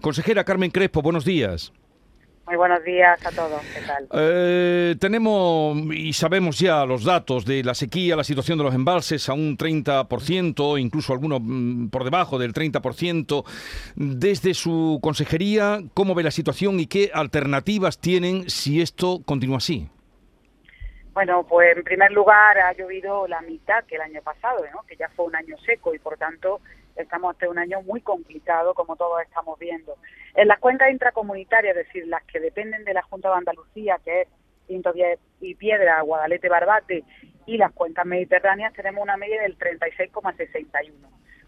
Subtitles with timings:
[0.00, 1.72] Consejera Carmen Crespo, buenos días.
[2.46, 3.60] Muy buenos días a todos.
[3.74, 4.06] ¿Qué tal?
[4.12, 9.28] Eh, tenemos y sabemos ya los datos de la sequía, la situación de los embalses
[9.28, 13.44] a un 30%, incluso algunos mm, por debajo del 30%.
[13.96, 19.90] Desde su consejería, ¿cómo ve la situación y qué alternativas tienen si esto continúa así?
[21.14, 24.82] Bueno, pues en primer lugar ha llovido la mitad que el año pasado, ¿no?
[24.86, 26.60] que ya fue un año seco y por tanto
[26.96, 29.96] estamos ante un año muy complicado, como todos estamos viendo.
[30.34, 34.22] En las cuencas intracomunitarias, es decir, las que dependen de la Junta de Andalucía, que
[34.22, 34.28] es
[34.66, 34.92] Pinto
[35.40, 37.04] y Piedra, Guadalete, Barbate,
[37.46, 40.92] y las cuencas mediterráneas, tenemos una media del 36,61.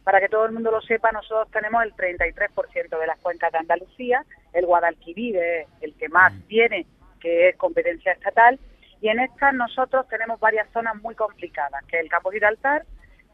[0.05, 3.59] Para que todo el mundo lo sepa, nosotros tenemos el 33% de las cuencas de
[3.59, 6.87] Andalucía, el Guadalquivir es el que más tiene,
[7.21, 8.59] que es competencia estatal,
[9.01, 12.85] y en estas nosotros tenemos varias zonas muy complicadas, que es el Campo Giraltar,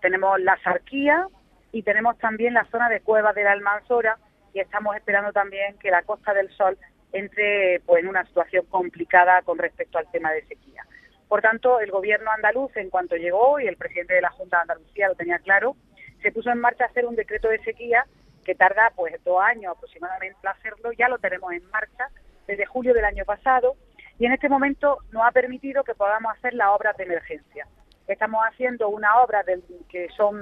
[0.01, 1.29] tenemos la Sarquía,
[1.75, 4.17] y tenemos también la zona de Cuevas de la Almanzora
[4.53, 6.79] y estamos esperando también que la Costa del Sol
[7.13, 10.87] entre pues, en una situación complicada con respecto al tema de sequía.
[11.27, 14.63] Por tanto, el gobierno andaluz, en cuanto llegó, y el presidente de la Junta de
[14.63, 15.75] Andalucía lo tenía claro,
[16.23, 18.07] se puso en marcha a hacer un decreto de sequía
[18.45, 22.07] que tarda pues dos años aproximadamente en hacerlo, ya lo tenemos en marcha
[22.47, 23.75] desde julio del año pasado
[24.21, 27.67] y en este momento nos ha permitido que podamos hacer las obras de emergencia.
[28.07, 29.43] Estamos haciendo una obra
[29.89, 30.37] que son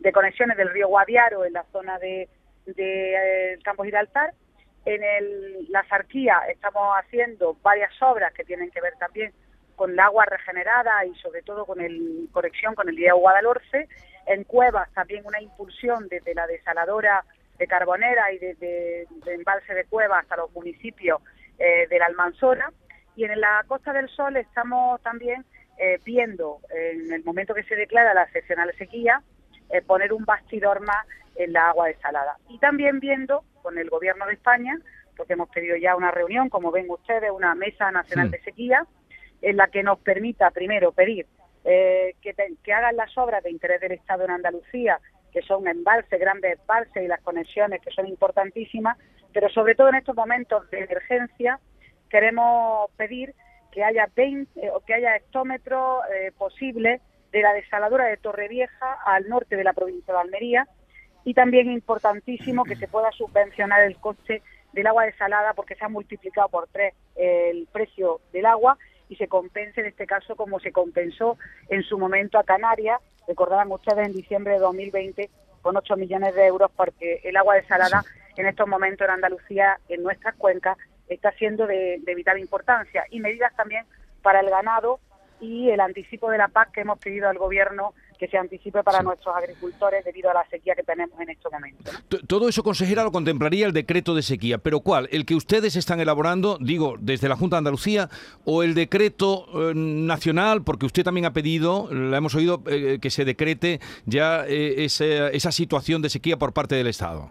[0.00, 2.28] de conexiones del río Guadiaro en la zona de,
[2.66, 4.32] de eh, Campos Giraltar.
[4.86, 9.32] En el, la Sarquía estamos haciendo varias obras que tienen que ver también
[9.76, 13.88] con el agua regenerada y sobre todo con el conexión con el río Guadalhorce.
[14.26, 17.24] En Cuevas también una impulsión desde la desaladora
[17.58, 21.20] de Carbonera y desde de embalse de Cuevas hasta los municipios
[21.58, 22.72] eh, de la Almanzora.
[23.16, 25.44] Y en la Costa del Sol estamos también
[25.78, 29.22] eh, viendo, en el momento que se declara la excepcional sequía,
[29.72, 32.36] eh, poner un bastidor más en la agua desalada.
[32.48, 34.78] Y también viendo con el Gobierno de España,
[35.16, 38.86] porque hemos pedido ya una reunión, como ven ustedes, una mesa nacional de sequía,
[39.42, 41.26] en la que nos permita primero pedir
[41.64, 44.98] eh, que, que hagan las obras de interés del Estado en Andalucía,
[45.32, 48.98] que son embalses, grandes embalses y las conexiones que son importantísimas,
[49.32, 51.60] pero sobre todo en estos momentos de emergencia
[52.08, 53.34] queremos pedir
[53.70, 57.00] que haya 20 o que haya hectómetros eh, posibles
[57.32, 60.68] de la desaladora de Torrevieja al norte de la provincia de Almería
[61.24, 64.42] y también importantísimo que se pueda subvencionar el coste
[64.72, 69.28] del agua desalada porque se ha multiplicado por tres el precio del agua y se
[69.28, 71.36] compense en este caso como se compensó
[71.68, 75.30] en su momento a Canarias, recordarán ustedes en diciembre de 2020
[75.62, 78.04] con 8 millones de euros porque el agua desalada
[78.36, 83.20] en estos momentos en Andalucía, en nuestras cuencas, está siendo de, de vital importancia y
[83.20, 83.84] medidas también
[84.22, 85.00] para el ganado
[85.40, 89.02] y el anticipo de la PAC que hemos pedido al Gobierno que se anticipe para
[89.02, 92.04] nuestros agricultores debido a la sequía que tenemos en estos momentos.
[92.28, 95.08] Todo eso, consejera, lo contemplaría el decreto de sequía, pero ¿cuál?
[95.10, 98.10] ¿El que ustedes están elaborando, digo, desde la Junta de Andalucía,
[98.44, 103.08] o el decreto eh, nacional, porque usted también ha pedido, la hemos oído, eh, que
[103.08, 107.30] se decrete ya eh, esa situación de sequía por parte del Estado?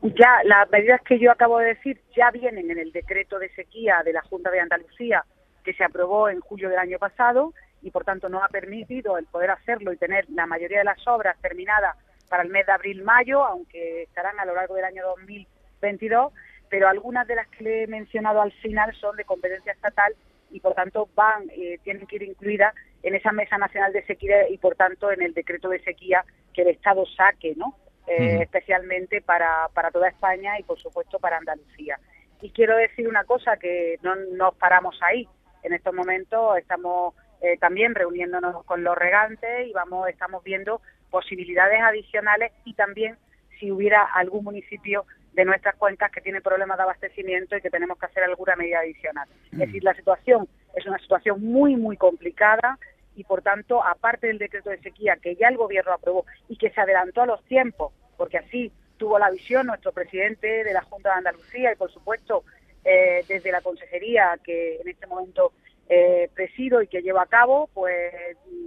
[0.00, 4.02] Ya, las medidas que yo acabo de decir ya vienen en el decreto de sequía
[4.02, 5.24] de la Junta de Andalucía
[5.64, 9.26] que se aprobó en julio del año pasado y por tanto nos ha permitido el
[9.26, 11.96] poder hacerlo y tener la mayoría de las obras terminadas
[12.28, 16.32] para el mes de abril-mayo, aunque estarán a lo largo del año 2022,
[16.70, 20.14] pero algunas de las que le he mencionado al final son de competencia estatal
[20.50, 24.48] y por tanto van eh, tienen que ir incluidas en esa mesa nacional de sequía
[24.48, 27.76] y por tanto en el decreto de sequía que el Estado saque, ¿no?
[28.06, 31.98] Eh, especialmente para, para toda España y por supuesto para Andalucía.
[32.40, 35.28] Y quiero decir una cosa que no nos paramos ahí
[35.64, 40.80] en estos momentos estamos eh, también reuniéndonos con los regantes y vamos estamos viendo
[41.10, 43.16] posibilidades adicionales y también
[43.58, 47.98] si hubiera algún municipio de nuestras cuencas que tiene problemas de abastecimiento y que tenemos
[47.98, 49.28] que hacer alguna medida adicional.
[49.52, 52.78] Es decir, la situación es una situación muy, muy complicada
[53.16, 56.70] y, por tanto, aparte del decreto de sequía que ya el Gobierno aprobó y que
[56.70, 61.10] se adelantó a los tiempos, porque así tuvo la visión nuestro presidente de la Junta
[61.10, 62.44] de Andalucía y, por supuesto,
[62.84, 65.52] eh, desde la consejería que en este momento
[65.88, 68.14] eh, presido y que llevo a cabo, pues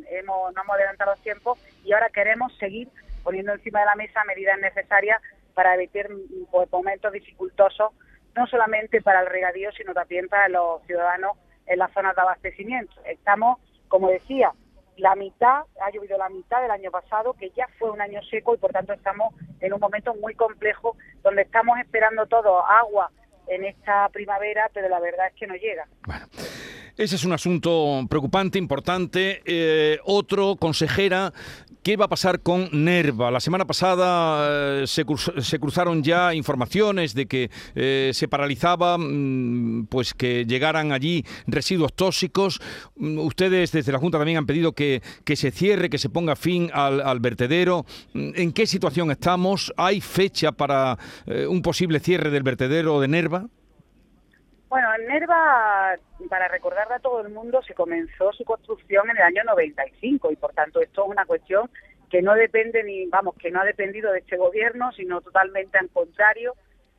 [0.10, 2.90] hemos, no hemos adelantado los tiempos y ahora queremos seguir
[3.24, 5.22] poniendo encima de la mesa medidas necesarias
[5.54, 6.08] para evitar
[6.52, 7.92] pues, momentos dificultosos,
[8.36, 11.32] no solamente para el regadío, sino también para los ciudadanos
[11.66, 12.94] en las zonas de abastecimiento.
[13.06, 14.52] Estamos, como decía,
[14.98, 18.54] la mitad, ha llovido la mitad del año pasado, que ya fue un año seco
[18.54, 23.12] y por tanto estamos en un momento muy complejo donde estamos esperando todo agua
[23.48, 25.88] en esta primavera, pero la verdad es que no llega.
[26.98, 29.44] Ese es un asunto preocupante, importante.
[29.46, 31.32] Eh, otro, consejera,
[31.84, 33.30] ¿qué va a pasar con Nerva?
[33.30, 35.06] La semana pasada eh, se,
[35.60, 42.60] cruzaron ya informaciones de que eh, se paralizaba, mm, pues que llegaran allí residuos tóxicos.
[42.96, 46.36] Mm, ustedes desde la Junta también han pedido que, que se cierre, que se ponga
[46.36, 47.86] fin al, al, vertedero.
[48.14, 49.72] Mm, ¿En qué situación estamos?
[49.78, 50.98] ¿Hay fecha para
[51.48, 53.48] un posible cierre del vertedero de Nerva?
[54.70, 55.96] Bueno, en Nerva,
[56.30, 60.36] para recordarle a todo el mundo, se comenzó su construcción en el año 95 y
[60.36, 61.70] por tanto esto es una cuestión
[62.10, 65.90] que no depende ni, vamos, que no ha dependido de este gobierno, sino totalmente al
[65.90, 66.54] contrario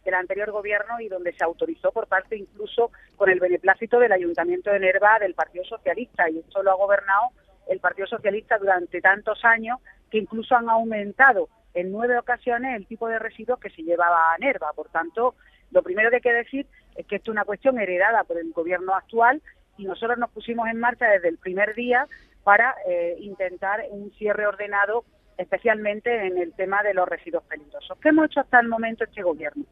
[0.05, 4.71] del anterior gobierno y donde se autorizó por parte incluso con el beneplácito del Ayuntamiento
[4.71, 7.29] de Nerva del Partido Socialista y esto lo ha gobernado
[7.69, 9.79] el Partido Socialista durante tantos años
[10.11, 14.39] que incluso han aumentado en nueve ocasiones el tipo de residuos que se llevaba a
[14.39, 14.73] Nerva.
[14.75, 15.35] Por tanto,
[15.71, 16.67] lo primero que hay que decir
[16.99, 19.41] es que esto es una cuestión heredada por el gobierno actual
[19.79, 22.09] y nosotros nos pusimos en marcha desde el primer día
[22.43, 25.05] para eh, intentar un cierre ordenado,
[25.37, 27.97] especialmente en el tema de los residuos peligrosos.
[28.01, 29.65] ¿Qué hemos hecho hasta el momento este gobierno?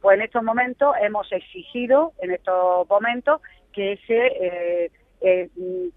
[0.00, 3.40] Pues en estos momentos hemos exigido, en estos momentos,
[3.72, 4.90] que se eh,
[5.20, 5.50] eh,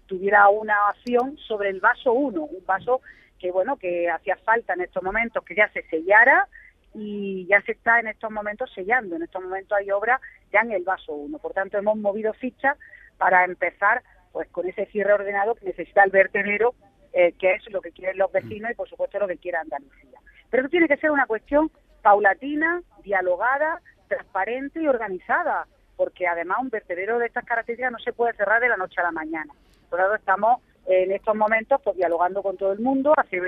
[0.06, 3.00] tuviera una acción sobre el vaso 1, un vaso
[3.40, 6.48] que bueno que hacía falta en estos momentos que ya se sellara
[6.94, 9.16] y ya se está en estos momentos sellando.
[9.16, 10.20] En estos momentos hay obra
[10.52, 11.38] ya en el vaso 1.
[11.38, 12.76] Por tanto, hemos movido fichas
[13.18, 14.02] para empezar
[14.32, 16.74] pues con ese cierre ordenado que necesita el vertedero,
[17.12, 20.20] eh, que es lo que quieren los vecinos y, por supuesto, lo que quiere Andalucía.
[20.50, 21.70] Pero esto tiene que ser una cuestión
[22.02, 25.66] paulatina, dialogada, transparente y organizada,
[25.96, 29.04] porque además un vertedero de estas características no se puede cerrar de la noche a
[29.04, 29.52] la mañana.
[29.88, 33.40] Por lo tanto, estamos en estos momentos pues dialogando con todo el mundo, hace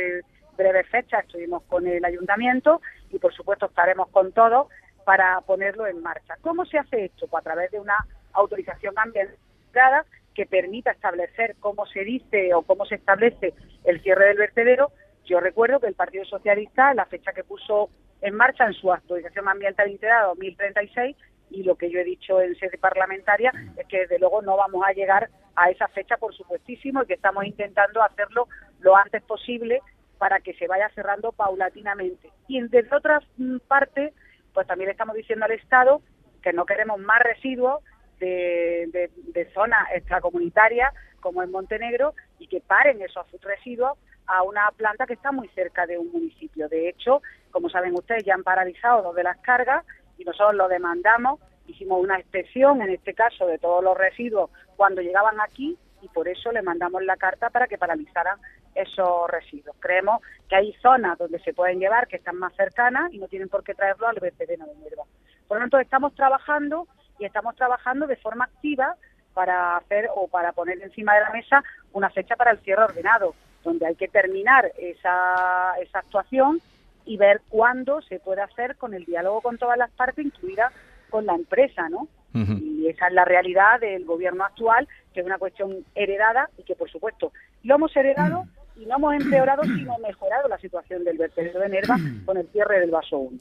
[0.56, 2.80] breve fecha estuvimos con el ayuntamiento
[3.10, 4.68] y por supuesto estaremos con todos
[5.08, 6.34] para ponerlo en marcha.
[6.42, 7.28] ¿Cómo se hace esto?
[7.28, 7.96] Pues a través de una
[8.34, 14.36] autorización ambiental que permita establecer cómo se dice o cómo se establece el cierre del
[14.36, 14.92] vertedero.
[15.24, 17.88] Yo recuerdo que el Partido Socialista, la fecha que puso
[18.20, 21.16] en marcha en su autorización ambiental integrada 2036,
[21.52, 24.84] y lo que yo he dicho en sede parlamentaria es que desde luego no vamos
[24.86, 28.46] a llegar a esa fecha, por supuestísimo, y que estamos intentando hacerlo
[28.80, 29.80] lo antes posible
[30.18, 32.30] para que se vaya cerrando paulatinamente.
[32.46, 34.12] Y desde otra mm, parte,
[34.58, 36.02] pues también estamos diciendo al Estado
[36.42, 37.80] que no queremos más residuos
[38.18, 43.96] de, de, zonas extracomunitarias como en Montenegro y que paren esos residuos
[44.26, 46.68] a una planta que está muy cerca de un municipio.
[46.68, 47.22] De hecho,
[47.52, 49.86] como saben ustedes, ya han paralizado dos de las cargas
[50.18, 51.38] y nosotros lo demandamos.
[51.68, 56.26] Hicimos una inspección, en este caso, de todos los residuos cuando llegaban aquí y por
[56.26, 58.40] eso le mandamos la carta para que paralizaran
[58.80, 59.76] esos residuos.
[59.80, 63.48] Creemos que hay zonas donde se pueden llevar que están más cercanas y no tienen
[63.48, 65.04] por qué traerlo al vertedero de Nerva.
[65.46, 66.86] Por lo tanto, estamos trabajando
[67.18, 68.94] y estamos trabajando de forma activa
[69.34, 73.34] para hacer o para poner encima de la mesa una fecha para el cierre ordenado,
[73.64, 76.60] donde hay que terminar esa, esa actuación
[77.04, 80.70] y ver cuándo se puede hacer con el diálogo con todas las partes, incluida
[81.08, 82.08] con la empresa, ¿no?
[82.34, 86.76] Y esa es la realidad del gobierno actual, que es una cuestión heredada y que,
[86.76, 87.32] por supuesto,
[87.64, 88.44] lo hemos heredado
[88.78, 92.80] y no hemos empeorado, sino mejorado la situación del vertedero de Nerva con el cierre
[92.80, 93.38] del vaso 1.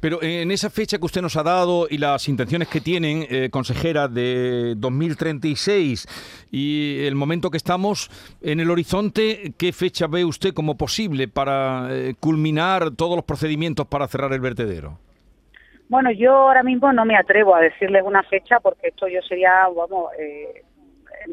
[0.00, 3.50] Pero en esa fecha que usted nos ha dado y las intenciones que tienen, eh,
[3.50, 10.54] consejera, de 2036 y el momento que estamos en el horizonte, ¿qué fecha ve usted
[10.54, 14.98] como posible para eh, culminar todos los procedimientos para cerrar el vertedero?
[15.88, 19.66] Bueno, yo ahora mismo no me atrevo a decirles una fecha porque esto yo sería,
[19.74, 20.64] vamos, eh,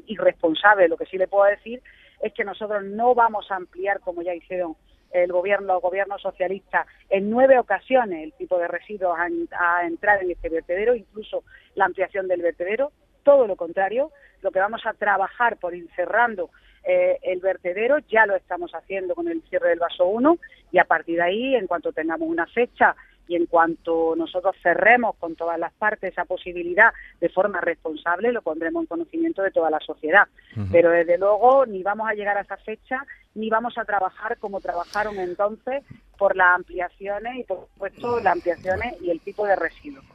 [0.07, 0.87] irresponsable.
[0.87, 1.81] Lo que sí le puedo decir
[2.25, 4.75] es que nosotros no vamos a ampliar, como ya hicieron
[5.11, 9.15] el gobierno, los gobiernos socialistas, en nueve ocasiones el tipo de residuos
[9.51, 11.43] a, entrar en este vertedero, incluso
[11.75, 12.91] la ampliación del vertedero.
[13.21, 16.49] Todo lo contrario, lo que vamos a trabajar por ir cerrando
[16.83, 20.39] eh, el vertedero, ya lo estamos haciendo con el cierre del vaso 1
[20.71, 22.95] y a partir de ahí, en cuanto tengamos una fecha
[23.27, 28.41] y en cuanto nosotros cerremos con todas las partes esa posibilidad de forma responsable, lo
[28.41, 30.27] pondremos en conocimiento de toda la sociedad.
[30.71, 34.61] Pero desde luego ni vamos a llegar a esa fecha ni vamos a trabajar como
[34.61, 35.83] trabajaron entonces
[36.17, 40.05] por las ampliaciones y por supuesto las ampliaciones y el tipo de residuos.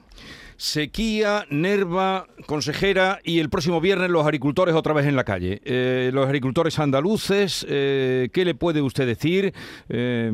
[0.61, 5.63] Sequía, Nerva, consejera, y el próximo viernes los agricultores otra vez en la calle.
[5.65, 9.55] Eh, los agricultores andaluces, eh, ¿qué le puede usted decir?
[9.89, 10.31] Eh,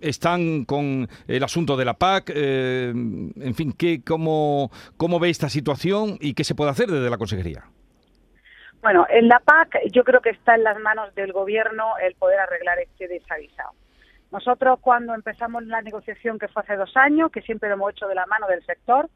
[0.00, 2.30] ¿Están con el asunto de la PAC?
[2.34, 7.16] en fin, ¿qué, cómo, ¿cómo ve esta situación y qué se puede hacer desde la
[7.16, 7.62] consejería?
[8.82, 12.40] Bueno, en la PAC yo creo que está en las manos del gobierno el poder
[12.40, 13.70] arreglar este desaguisado.
[14.32, 18.08] Nosotros cuando empezamos la negociación que fue hace dos años, que siempre lo hemos hecho
[18.08, 19.10] de la mano del sector,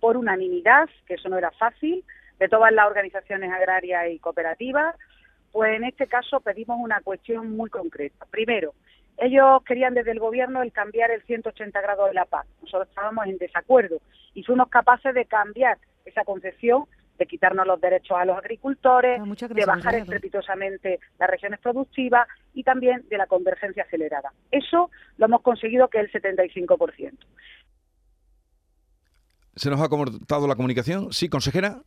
[0.00, 2.02] por unanimidad, que eso no era fácil,
[2.38, 4.96] de todas las organizaciones agrarias y cooperativas,
[5.52, 8.24] pues en este caso pedimos una cuestión muy concreta.
[8.30, 8.72] Primero,
[9.18, 12.46] ellos querían desde el gobierno el cambiar el 180 grados de la paz.
[12.62, 13.98] Nosotros estábamos en desacuerdo
[14.32, 15.76] y fuimos capaces de cambiar
[16.06, 16.86] esa concepción
[17.22, 22.64] de quitarnos los derechos a los agricultores, ah, de bajar estrepitosamente las regiones productivas y
[22.64, 24.32] también de la convergencia acelerada.
[24.50, 27.16] Eso lo hemos conseguido que es el 75%.
[29.54, 31.12] ¿Se nos ha cortado la comunicación?
[31.12, 31.82] ¿Sí, consejera?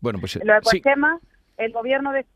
[0.00, 0.34] Bueno, pues...
[0.42, 1.22] Los ecosistemas,
[1.56, 2.26] el gobierno de,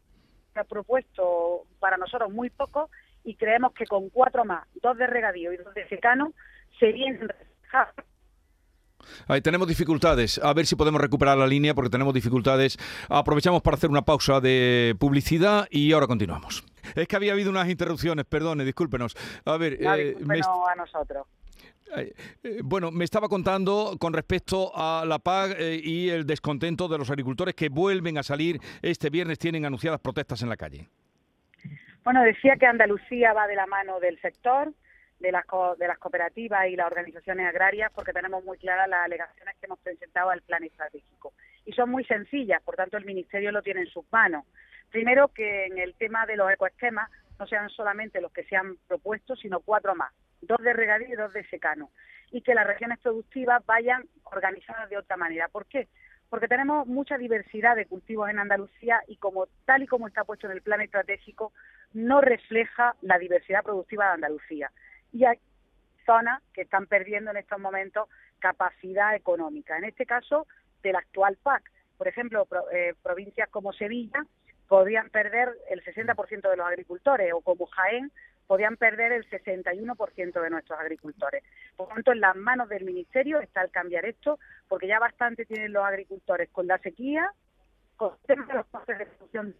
[0.54, 2.90] ha propuesto para nosotros muy poco
[3.24, 6.32] y creemos que con cuatro más, dos de regadío y dos de secano,
[6.78, 7.18] serían
[9.28, 10.40] Ahí tenemos dificultades.
[10.42, 12.78] A ver si podemos recuperar la línea porque tenemos dificultades.
[13.10, 16.64] Aprovechamos para hacer una pausa de publicidad y ahora continuamos.
[16.96, 19.14] Es que había habido unas interrupciones, perdone, discúlpenos.
[19.44, 21.26] A ver, eh, a nosotros.
[21.96, 22.14] Eh,
[22.62, 27.10] bueno, me estaba contando con respecto a la PAG eh, y el descontento de los
[27.10, 30.88] agricultores que vuelven a salir este viernes, tienen anunciadas protestas en la calle.
[32.04, 34.72] Bueno, decía que Andalucía va de la mano del sector,
[35.20, 35.44] de las,
[35.78, 39.78] de las cooperativas y las organizaciones agrarias, porque tenemos muy claras las alegaciones que hemos
[39.80, 41.32] presentado al plan estratégico.
[41.64, 44.44] Y son muy sencillas, por tanto el Ministerio lo tiene en sus manos.
[44.90, 48.76] Primero, que en el tema de los ecoesquemas no sean solamente los que se han
[48.86, 51.90] propuesto, sino cuatro más dos de regadío y dos de secano,
[52.30, 55.48] y que las regiones productivas vayan organizadas de otra manera.
[55.48, 55.88] ¿Por qué?
[56.28, 60.46] Porque tenemos mucha diversidad de cultivos en Andalucía y como tal y como está puesto
[60.46, 61.52] en el plan estratégico,
[61.94, 64.70] no refleja la diversidad productiva de Andalucía.
[65.12, 65.38] Y hay
[66.04, 69.76] zonas que están perdiendo en estos momentos capacidad económica.
[69.76, 70.46] En este caso,
[70.82, 71.62] del actual PAC.
[71.96, 74.24] Por ejemplo, eh, provincias como Sevilla
[74.68, 78.12] podrían perder el 60% de los agricultores o como Jaén
[78.46, 81.44] podían perder el 61% de nuestros agricultores.
[81.76, 84.38] Por lo tanto, en las manos del Ministerio está el cambiar esto,
[84.68, 87.30] porque ya bastante tienen los agricultores con la sequía,
[87.96, 88.14] con
[88.54, 89.54] los costes de producción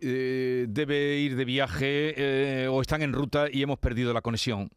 [0.00, 4.70] eh, debe ir de viaje eh, o están en ruta y hemos perdido la conexión.